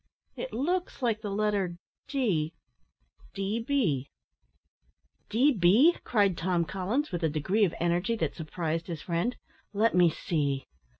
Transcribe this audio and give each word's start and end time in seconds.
It 0.35 0.51
looks 0.51 1.03
like 1.03 1.21
the 1.21 1.29
letter 1.29 1.77
D 2.07 2.53
DB." 3.35 4.07
"DB?" 5.29 6.03
cried 6.03 6.35
Tom 6.35 6.65
Collins, 6.65 7.11
with 7.11 7.21
a 7.21 7.29
degree 7.29 7.65
of 7.65 7.75
energy 7.79 8.15
that 8.15 8.33
surprised 8.33 8.87
his 8.87 9.03
friend. 9.03 9.37
"Let 9.73 9.93
me 9.93 10.09
see!" 10.09 10.65